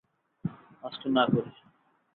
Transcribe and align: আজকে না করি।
আজকে 0.83 1.07
না 1.15 1.23
করি। 1.31 1.51